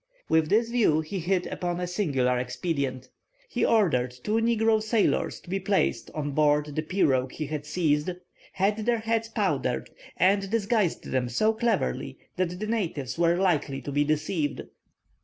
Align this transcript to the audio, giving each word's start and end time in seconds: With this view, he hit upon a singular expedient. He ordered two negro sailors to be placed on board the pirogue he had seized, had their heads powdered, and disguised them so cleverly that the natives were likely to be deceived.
With 0.29 0.49
this 0.49 0.71
view, 0.71 1.01
he 1.01 1.19
hit 1.19 1.45
upon 1.45 1.79
a 1.79 1.85
singular 1.85 2.39
expedient. 2.39 3.09
He 3.47 3.63
ordered 3.63 4.09
two 4.23 4.37
negro 4.37 4.81
sailors 4.81 5.39
to 5.41 5.47
be 5.47 5.59
placed 5.59 6.09
on 6.15 6.31
board 6.31 6.75
the 6.75 6.81
pirogue 6.81 7.33
he 7.33 7.45
had 7.45 7.67
seized, 7.67 8.09
had 8.53 8.77
their 8.77 8.97
heads 8.97 9.29
powdered, 9.29 9.91
and 10.17 10.49
disguised 10.49 11.03
them 11.11 11.29
so 11.29 11.53
cleverly 11.53 12.17
that 12.35 12.59
the 12.59 12.65
natives 12.65 13.19
were 13.19 13.37
likely 13.37 13.79
to 13.83 13.91
be 13.91 14.03
deceived. 14.03 14.63